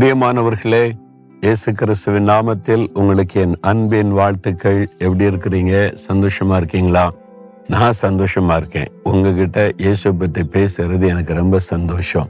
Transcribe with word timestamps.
பிரியமானவர்களே 0.00 0.90
இயேசு 1.40 1.72
கிறிஸ்துவின் 1.72 2.26
நாமத்தில் 2.26 2.88
உங்களுக்கு 2.92 3.40
என் 3.40 3.56
அன்பின் 3.60 4.12
வாழ்த்துக்கள். 4.12 4.88
எப்படி 4.98 5.24
இருக்கிறீங்க? 5.24 5.94
சந்தோஷமா 6.12 6.56
இருக்கீங்களா? 6.56 7.12
நான் 7.68 7.92
சந்தோஷமா 8.02 8.56
இருக்கேன். 8.56 8.86
உங்ககிட்ட 9.02 9.72
இயேசு 9.76 10.14
பற்றி 10.14 10.42
பேசுறது 10.42 11.08
எனக்கு 11.08 11.34
ரொம்ப 11.34 11.58
சந்தோஷம். 11.58 12.28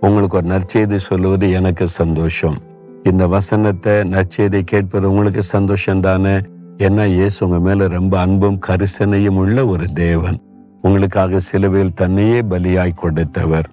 உங்களுக்கு 0.00 0.36
ஒரு 0.36 0.46
நற்செய்தி 0.46 0.94
சொல்லுவது 0.94 1.50
எனக்கு 1.50 1.86
சந்தோஷம். 1.88 2.58
இந்த 3.02 3.26
வசனத்தை 3.26 3.92
நற்செய்தி 3.92 4.60
கேட்பது 4.60 5.08
உங்களுக்கு 5.08 5.42
சந்தோஷம் 5.42 6.00
தானே? 6.00 6.36
ஏன்னா 6.76 7.06
இயேசு 7.06 7.46
உங்க 7.46 7.58
மேல 7.58 7.86
ரொம்ப 7.88 8.20
அன்பும் 8.20 8.60
கரிசனையும் 8.66 9.36
உள்ள 9.36 9.66
ஒரு 9.66 9.92
தேவன். 9.92 10.40
உங்களுக்காக 10.82 11.38
சிலுவையில் 11.38 11.94
தன்னையே 11.94 12.40
பலியாய் 12.40 12.94
கொடுத்தவர். 12.94 13.68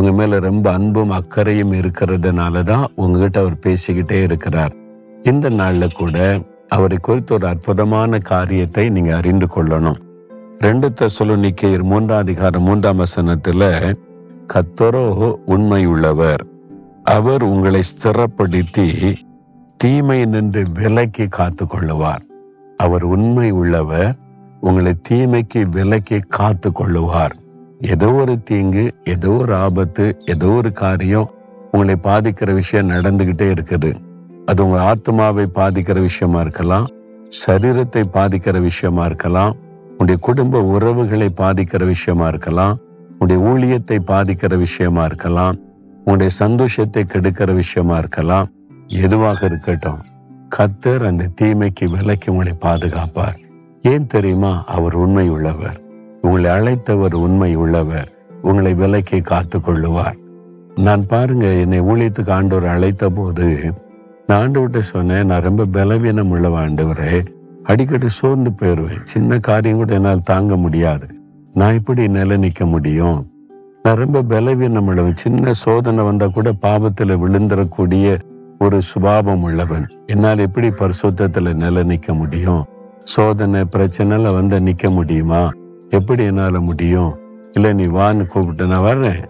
உங்க 0.00 0.12
மேல 0.12 0.38
ரொம்ப 0.38 0.72
அன்பும் 0.72 1.10
அக்கறையும் 1.10 1.72
இருக்கிறதுனால 1.72 2.62
தான் 2.62 2.86
உங்ககிட்ட 2.96 3.40
அவர் 3.40 3.56
பேசிக்கிட்டே 3.66 4.22
இருக்கிறார். 4.22 4.72
இந்த 5.22 5.50
நாள்ல 5.50 5.94
கூட 5.94 6.16
அவரை 6.68 6.98
குறித்த 7.00 7.34
ஒரு 7.34 7.46
அற்புதமான 7.46 8.18
காரியத்தை 8.18 8.88
நீங்க 8.88 9.16
அறிந்து 9.16 9.46
கொள்ளணும். 9.56 9.98
ரெண்டு 10.58 10.92
தசலோனிக்கேயர் 11.00 11.82
மூன்றாம் 11.82 12.18
அதிகாரம் 12.18 12.62
மூன்றாம் 12.62 12.98
வசனத்துல 12.98 13.68
கத்தரோ 14.54 15.04
உண்மை 15.46 15.86
உள்ளவர் 15.86 16.44
அவர் 17.04 17.42
உங்களை 17.42 17.82
ஸ்திரப்படுத்தி 17.82 19.16
தீமை 19.76 20.24
நின்று 20.24 20.66
விலக்கி 20.72 21.28
காத்து 21.28 21.64
கொள்ளுவார் 21.64 22.24
அவர் 22.76 23.02
உண்மை 23.02 23.50
உள்ளவர் 23.50 24.16
உங்களை 24.60 24.94
தீமைக்கு 25.08 25.62
விலக்கி 25.70 26.20
காத்து 26.28 26.70
கொள்ளுவார் 26.70 27.36
ஏதோ 27.80 28.12
ஒரு 28.12 28.42
தீங்கு 28.42 28.94
ஏதோ 29.04 29.28
ஒரு 29.28 29.54
ஆபத்து 29.54 30.16
ஏதோ 30.24 30.46
ஒரு 30.46 30.72
காரியம் 30.72 31.30
உங்களை 31.70 31.96
பாதிக்கிற 32.02 32.54
விஷயம் 32.54 32.88
நடந்துகிட்டே 32.88 33.54
இருக்குது. 33.54 33.94
அது 34.46 34.64
உங்க 34.64 34.82
ஆத்மாவை 34.82 35.50
பாதிக்கிற 35.54 36.00
விஷயமா 36.00 36.40
இருக்கலாம் 36.40 36.86
சரீரத்தை 37.46 38.04
பாதிக்கிற 38.12 38.60
விஷயமா 38.60 39.04
இருக்கலாம் 39.04 39.56
உடைய 39.98 40.18
குடும்ப 40.20 40.62
உறவுகளை 40.62 41.32
பாதிக்கிற 41.36 41.86
விஷயமா 41.86 42.26
இருக்கலாம் 42.26 42.76
உடைய 43.18 43.42
ஊழியத்தை 43.42 43.98
பாதிக்கிற 44.06 44.58
விஷயமா 44.58 45.04
இருக்கலாம் 45.04 45.58
உன்னுடைய 46.04 46.32
சந்தோஷத்தை 46.32 47.04
கெடுக்கிற 47.04 47.54
விஷயமா 47.54 47.98
இருக்கலாம் 47.98 48.48
எதுவாக 48.86 49.46
இருக்கட்டும் 49.46 49.98
கத்தர் 50.58 51.06
அந்த 51.06 51.28
தீமைக்கு 51.40 51.90
விலக்கி 51.90 52.30
உங்களை 52.30 52.52
பாதுகாப்பார். 52.60 53.38
ஏன் 53.80 54.06
தெரியுமா? 54.06 54.64
அவர் 54.66 54.94
உண்மை 54.94 55.28
உள்ளவர் 55.28 55.89
உங்களை 56.20 56.50
அழைத்தவர் 56.50 57.14
உண்மை 57.14 57.54
உள்ளவர். 57.54 58.10
உங்களை 58.42 58.74
விலைக்கு 58.74 59.20
காத்து 59.22 59.58
கொள்ளுவார் 59.58 60.18
நான் 60.74 61.06
பாருங்க 61.06 61.46
என்னை 61.46 61.80
ஊழியத்துக்கு 61.80 62.30
ஆண்டவர் 62.30 62.66
அழைத்த 62.66 63.10
போது 63.10 63.72
நான் 64.26 64.40
ஆண்டவர்கிட்ட 64.42 64.78
சொன்னேன் 64.78 65.26
நான் 65.26 65.42
ரொம்ப 65.42 65.64
பலவீனம் 65.64 66.30
உள்ளவ 66.34 66.58
ஆண்டவரே 66.66 67.26
அடிக்கடி 67.64 68.08
சோர்ந்து 68.08 68.50
போயிடுவேன் 68.50 69.04
சின்ன 69.04 69.38
காரியம் 69.38 69.76
கூட 69.76 69.94
என்னால் 69.94 70.22
தாங்க 70.22 70.56
முடியாது. 70.56 71.06
நான் 71.52 71.74
இப்படி 71.74 72.08
நிலை 72.08 72.36
நிற்க 72.36 72.66
முடியும்? 72.66 73.30
நான் 73.82 73.96
ரொம்ப 73.96 74.22
பலவீனம் 74.22 74.86
உள்ளவன். 74.86 75.14
சின்ன 75.14 75.52
சோதனை 75.52 76.04
வந்தா 76.04 76.26
கூட 76.26 76.52
பாவத்துல 76.52 77.16
விழுந்துடக்கூடிய 77.22 78.18
ஒரு 78.58 78.82
சுபாவம் 78.82 79.42
உள்ளவன். 79.42 79.86
என்னால் 80.06 80.38
எப்படி 80.38 80.68
பரிசுத்தத்துல 80.68 81.54
நிலை 81.54 81.82
நிற்க 81.82 82.14
முடியும்? 82.14 82.64
சோதனை 82.98 83.60
பிரச்சனைல 83.60 84.34
வந்து 84.34 84.60
நிக்க 84.60 84.90
முடியுமா? 84.90 85.50
எப்படி 85.90 86.24
என்னால் 86.24 86.58
முடியும்? 86.60 87.18
இல்லை 87.52 87.72
நீ 87.72 87.86
வான்னு 87.86 88.26
கூப்பிட்டு 88.26 88.66
நான் 88.66 88.82
வர்றேன். 88.82 89.22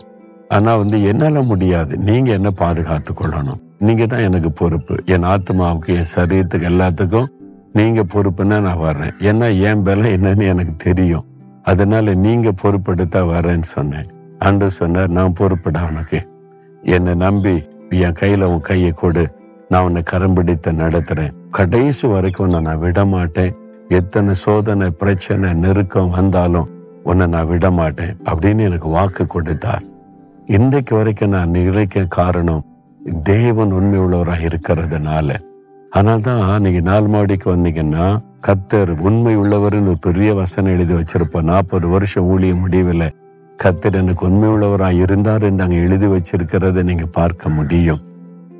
ஆனால் 0.48 0.78
வந்து 0.78 1.02
என்னால் 1.02 1.44
முடியாது. 1.44 1.98
நீங்கள் 1.98 2.34
என்ன 2.34 2.50
பாதுகாத்து 2.50 3.12
கொள்ளணும்? 3.12 3.60
நீங்கள் 3.78 4.06
தான் 4.06 4.20
எனக்கு 4.20 4.52
பொறுப்பு. 4.52 4.94
என் 5.04 5.22
ஆத்மாவுக்கு 5.22 5.86
என் 5.86 6.10
சரீரத்துக்கு 6.14 6.70
எல்லாத்துக்கும் 6.72 7.26
நீங்கள் 7.72 8.10
பொறுப்புன்னா 8.14 8.60
நான் 8.60 8.78
வர்றேன். 8.78 9.14
ஏன்னா 9.20 9.60
என் 9.60 9.82
பலம் 9.82 10.14
என்னன்னு 10.16 10.46
எனக்கு 10.46 10.76
தெரியும். 10.76 11.26
அதனால 11.62 12.14
நீங்கள் 12.14 12.58
பொறுப்பெடுத்தா 12.62 13.20
வர்றேன்னு 13.34 13.68
சொன்னேன். 13.76 14.06
அன்று 14.38 14.70
சொன்னார் 14.70 15.10
நான் 15.10 15.34
பொறுப்படா 15.38 15.88
உனக்கு. 15.90 16.28
என்னை 16.82 17.14
நம்பி 17.14 17.62
என் 17.88 18.12
கையில் 18.12 18.42
உன் 18.42 18.60
கையை 18.60 18.90
கொடு. 18.90 19.38
நான் 19.68 19.82
உன்னை 19.82 20.02
கரம்பிடித்த 20.10 20.72
நடத்துகிறேன் 20.72 20.82
நடத்துறேன். 20.82 21.32
கடைசி 21.50 22.06
வரைக்கும் 22.06 22.48
நான் 22.48 22.78
விட 22.78 23.04
மாட்டேன் 23.04 23.54
எத்தனை 23.98 24.32
சோதனை 24.42 24.88
பிரச்சனை 25.00 25.48
நெருக்கம் 25.62 26.12
வந்தாலும் 26.16 26.68
உன்னை 27.10 27.26
நான் 27.26 27.48
விட 27.52 27.66
மாட்டேன் 27.70 28.16
அப்படின்னு 28.30 28.62
எனக்கு 28.68 28.88
வாக்கு 28.96 29.24
கொடுத்தார். 29.26 29.84
இன்றைக்கு 30.56 30.92
வரைக்கும் 30.96 31.32
நான் 31.36 31.54
நிலைக்க 31.56 32.04
காரணம் 32.18 32.66
தேவன் 33.30 33.72
உண்மையுள்ளவராக 33.78 34.46
இருக்கிறதுனால. 34.48 35.28
ஆனால் 35.92 36.24
தான் 36.26 36.62
நீங்க 36.64 36.80
நாலு 36.90 37.08
மாடிக்கு 37.14 37.46
வந்தீங்கன்னா 37.54 38.06
கத்தர் 38.46 38.92
உண்மை 39.06 39.32
உள்ளவர்னு 39.42 39.90
ஒரு 39.92 40.00
பெரிய 40.06 40.30
வசனம் 40.34 40.74
எழுதி 40.74 40.94
வச்சிருப்போம் 40.98 41.48
நாற்பது 41.52 41.86
வருஷம் 41.94 42.28
ஊழிய 42.34 42.54
முடிவில் 42.60 43.06
கத்தர் 43.58 43.98
எனக்கு 44.02 44.24
உண்மை 44.28 44.50
உள்ளவராக 44.54 45.00
இருந்தார் 45.04 45.46
என்று 45.48 45.64
அங்கே 45.64 45.80
எழுதி 45.86 46.10
வச்சிருக்கிறத 46.14 46.84
நீங்க 46.90 47.06
பார்க்க 47.18 47.48
முடியும். 47.56 48.04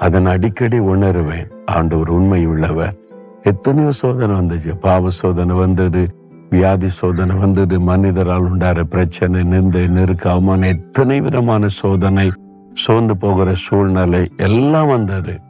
அதன் 0.07 0.29
அடிக்கடி 0.35 0.81
உணருவேன் 0.93 1.49
ஆண்டவர் 1.77 2.11
உண்மை 2.19 2.43
உள்ளவர் 2.47 2.97
எத்தனையோ 3.43 3.91
சோதனை 3.91 4.37
வந்துச்சு 4.37 4.75
பாவ 4.75 5.09
சோதனை 5.09 5.57
வந்தது 5.57 6.15
வியாதி 6.51 6.89
சோதனை 6.89 7.37
வந்தது 7.37 7.81
மனிதரால் 7.81 8.51
உண்டார 8.53 8.83
பிரச்சனை 8.83 9.41
நிந்தை 9.41 9.89
நெருக்க 9.89 10.31
அவமானம் 10.31 10.63
எத்தனை 10.63 11.21
விதமான 11.21 11.67
சோதனை 11.69 12.33
சோர்ந்து 12.73 13.17
போகிற 13.17 13.55
சூழ்நிலை 13.55 14.31
எல்லாம் 14.37 14.89
வந்தது. 14.89 15.41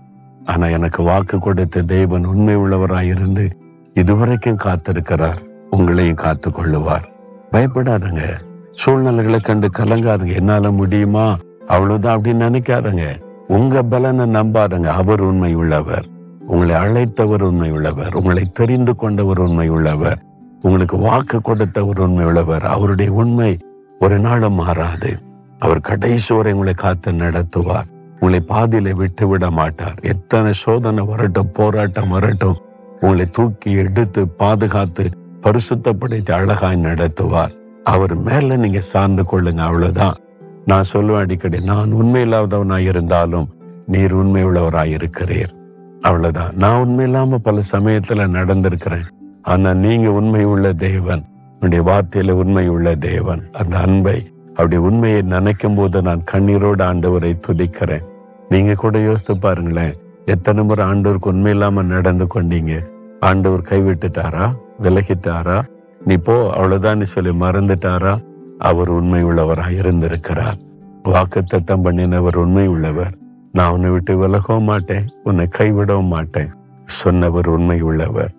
ஆனா 0.45 0.67
எனக்கு 0.67 1.03
வாக்கு 1.03 1.39
கொடுத்த 1.39 1.83
தேவன் 1.83 2.25
உண்மை 2.25 2.57
உள்ளவராயிருந்து 2.57 3.51
இதுவரைக்கும் 3.93 4.59
காத்திருக்கிறார். 4.65 5.39
உங்களையும் 5.71 6.15
காத்து 6.15 6.51
கொள்ளுவார். 6.51 7.05
பயப்படாதுங்க. 7.53 8.23
சூழ்நிலைகளை 8.71 9.41
கண்டு 9.41 9.71
கலங்காதுங்க. 9.79 10.35
என்னால 10.35 10.71
முடியுமா? 10.71 11.37
அவ்வளவுதான் 11.67 12.21
அப்படின்னு 12.21 12.49
நினைக்காதுங்க. 12.49 13.21
உங்க 13.49 13.83
பலனை 13.83 14.27
நம்பாதுங்க. 14.27 14.87
அவர் 14.87 15.21
உண்மை 15.21 15.55
உள்ளவர். 15.55 16.05
உங்களை 16.51 16.75
அழைத்தவர் 16.77 17.43
உண்மை 17.43 17.71
உள்ளவர் 17.71 18.15
உங்களை 18.15 18.45
தெரிந்து 18.53 18.97
கொண்டவர் 18.97 19.39
உண்மை 19.39 19.69
உள்ளவர் 19.69 20.21
உங்களுக்கு 20.63 20.97
வாக்கு 20.97 21.41
கொடுத்தவர் 21.41 22.01
உண்மை 22.01 22.25
உள்ளவர் 22.25 22.65
அவருடைய 22.67 23.13
உண்மை 23.13 23.59
ஒரு 23.99 24.19
நாளும் 24.19 24.55
மாறாது. 24.55 25.11
அவர் 25.59 25.81
கடைசி 25.81 26.35
வரை 26.35 26.53
உங்களை 26.53 26.75
காத்து 26.75 27.13
நடத்துவார். 27.13 27.89
உங்களை 28.13 28.41
பாதியில 28.49 28.91
விட்டு 28.91 29.29
விட 29.29 29.51
மாட்டார். 29.51 29.99
எத்தனை 30.01 30.53
சோதனை 30.53 31.05
வரட்டும் 31.05 31.51
போராட்டம் 31.51 32.09
வரட்டும் 32.09 32.59
உங்களை 33.01 33.27
தூக்கி 33.27 33.73
எடுத்து 33.73 34.29
பாதுகாத்து 34.29 35.07
பரிசுத்தப்படுத்தி 35.41 36.33
அழகாய் 36.33 36.85
நடத்துவார். 36.89 37.55
அவர் 37.85 38.15
மேல 38.17 38.57
நீங்க 38.57 38.81
சார்ந்து 38.81 39.23
கொள்ளுங்க 39.31 39.63
அவ்வளவுதான். 39.69 40.19
நான் 40.65 40.91
சொல்லுவேன் 40.93 41.25
அடிக்கடி 41.27 41.61
நான் 41.61 41.93
உண்மை 41.93 42.23
இல்லாதவனாய் 42.29 42.91
இருந்தாலும் 42.93 43.49
நீர் 43.87 44.13
உண்மை 44.13 44.45
உள்ளவராய் 44.45 44.95
இருக்கிறீர். 44.99 45.55
அவ்வளவுதான். 46.01 46.55
நான் 46.55 46.81
உண்மை 46.81 47.05
இல்லாம 47.05 47.39
பல 47.39 47.61
சமயத்துல 47.73 48.27
நடந்திருக்கிறேன். 48.29 49.09
ஆனா 49.43 49.75
நீங்க 49.75 50.13
உண்மை 50.13 50.45
உள்ள 50.45 50.73
தேவன். 50.73 51.25
உன்னுடைய 51.53 51.85
வார்த்தையில 51.85 52.31
உண்மை 52.31 52.69
உள்ள 52.69 52.95
தேவன். 52.95 53.49
அந்த 53.53 53.79
அன்பை 53.79 54.33
அப்படி 54.49 54.77
உண்மையை 54.77 55.23
நினைக்கும் 55.23 55.75
போது 55.75 56.03
நான் 56.03 56.23
கண்ணீரோடு 56.33 56.81
ஆண்டவரை 56.81 57.41
துதிக்கிறேன். 57.49 58.05
நீங்க 58.49 58.75
கூட 58.75 58.99
யோசித்து 58.99 59.39
பாருங்களேன். 59.39 59.97
எத்தனை 60.25 60.65
முறை 60.65 60.87
ஆண்டவருக்கு 60.87 61.27
உண்மை 61.27 61.51
இல்லாம 61.51 61.83
நடந்து 61.83 62.27
கொண்டீங்க? 62.35 62.85
ஆண்டவர் 63.21 63.67
கைவிட்டுட்டாரா? 63.71 64.53
விலகிட்டாரா? 64.81 65.63
நீ 66.05 66.17
போ 66.17 66.51
அவ்வளவுதான் 66.51 67.05
சொல்லி 67.05 67.31
மறந்துட்டாரா? 67.31 68.23
அவர் 68.59 68.89
உண்மை 68.89 69.25
உள்ளவராக 69.25 69.71
இருந்திருக்கிறார். 69.71 70.57
வாக்கு 71.03 71.45
தத்தம் 71.45 71.85
பண்ணினவர் 71.85 72.37
உண்மை 72.37 72.67
உள்ளவர் 72.67 73.15
நான் 73.53 73.73
உன்னை 73.73 73.91
விட்டு 73.91 74.17
விலகவும் 74.17 74.65
மாட்டேன் 74.65 75.09
உன்னை 75.25 75.49
கைவிடவும் 75.59 76.07
மாட்டேன். 76.07 76.49
சொன்னவர் 76.85 77.49
உண்மை 77.49 77.81
உள்ளவர் 77.81 78.31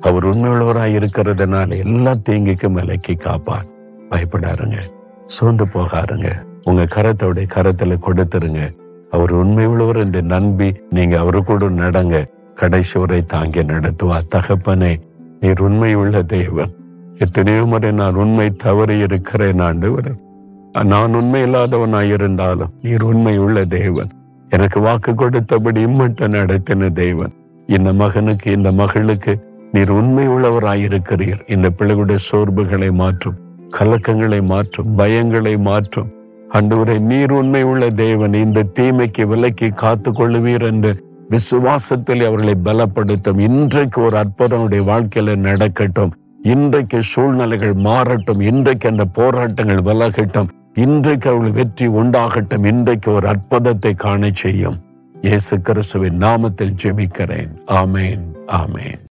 அவர் 0.00 0.24
உண்மை 0.24 0.96
இருக்கிறதுனால 0.96 1.78
எல்லா 1.78 2.12
தீங்குக்கும் 2.12 2.72
விலைக்கு 2.72 3.16
காப்பார். 3.16 3.64
பயப்படாருங்க. 4.10 4.76
சோர்ந்து 5.24 5.64
போகாருங்க. 5.64 6.32
உங்க 6.62 6.84
கரத்தோடைய 6.84 7.46
கரத்துல 7.54 7.98
கொடுத்துருங்க. 7.98 8.76
அவர் 9.10 9.32
உண்மை 9.32 9.66
உள்ளவர் 9.66 9.96
என்று 9.96 10.22
நம்பி 10.22 10.74
நீங்க 10.90 11.18
அவரு 11.18 11.44
கூட 11.44 11.68
நடங்க. 11.68 12.26
கடைசி 12.54 12.98
வரை 12.98 13.22
தாங்கி 13.22 13.62
நடத்துவா 13.62 14.20
தகப்பனே. 14.34 14.96
நீர் 15.40 15.60
உண்மை 15.60 15.94
உள்ள 15.94 16.22
தேவன். 16.22 16.72
எத்தனையோ 17.14 17.64
முறை 17.64 17.92
நான் 17.92 18.14
உண்மை 18.14 18.50
தவறி 18.50 18.98
இருக்கிறேன் 18.98 19.58
ஆண்டு 19.58 20.00
நான் 20.82 21.14
உண்மை 21.14 21.42
இல்லாதவனாய் 21.42 22.12
இருந்தாலும் 22.12 22.70
நீர் 22.82 23.02
உண்மை 23.02 23.38
உள்ள 23.38 23.64
தேவன். 23.64 24.10
எனக்கு 24.48 24.80
வாக்கு 24.80 25.12
கொடுத்தபடி 25.12 25.76
இம்மட்டும் 25.76 26.32
நடத்தின 26.32 26.92
தேவன். 26.92 27.32
இந்த 27.66 27.92
மகனுக்கு 27.92 28.52
இந்த 28.52 28.72
மகளுக்கு 28.72 29.46
நீர் 29.72 29.90
உண்மை 29.90 30.28
உள்ளவராயிருக்கிறீர். 30.28 31.40
இந்த 31.46 31.70
பிள்ளைகளுடைய 31.78 32.18
சோர்வுகளை 32.32 32.90
மாற்றும் 32.92 33.34
கலக்கங்களை 33.78 34.42
மாற்றும் 34.42 34.98
பயங்களை 34.98 35.58
மாற்றும். 35.58 36.10
அன்றுவரை 36.48 36.98
நீர் 36.98 37.32
உண்மை 37.32 37.62
உள்ள 37.62 37.90
தேவன் 37.90 38.32
இந்த 38.32 38.66
தீமைக்கு 38.74 39.26
விலக்கி 39.26 39.68
காத்து 39.68 40.12
கொள்ளுவீர் 40.12 40.62
என்று 40.62 40.92
விசுவாசத்தில் 41.30 42.26
அவர்களை 42.26 42.54
பலப்படுத்தும். 42.64 43.38
இன்றைக்கு 43.38 44.02
ஒரு 44.02 44.16
அற்புதனுடைய 44.18 44.82
வாழ்க்கையில 44.92 45.36
நடக்கட்டும். 45.36 46.12
இன்றைக்கு 46.42 47.02
சூழ்நிலைகள் 47.02 47.74
மாறட்டும். 47.74 48.40
இன்றைக்கு 48.40 48.88
அந்த 48.88 49.04
போராட்டங்கள் 49.04 49.76
விலகட்டும். 49.76 50.48
இன்றைக்கு 50.84 51.28
அவள் 51.30 51.50
வெற்றி 51.50 51.86
உண்டாகட்டும். 51.88 52.66
இன்றைக்கு 52.66 53.08
ஒரு 53.12 53.26
அற்புதத்தை 53.28 53.92
காண 53.94 54.28
செய்யும். 54.32 54.78
இயேசு 55.20 55.60
கிறிஸ்துவின் 55.60 56.18
நாமத்தில் 56.18 56.76
ஜெபிக்கிறேன். 56.82 57.54
ஆமேன் 57.80 58.24
ஆமேன். 58.60 59.02